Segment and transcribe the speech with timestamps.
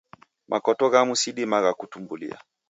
[0.49, 2.37] Makoto ghamu sidimagha kutumbulia.